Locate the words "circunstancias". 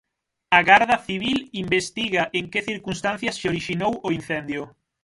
2.71-3.35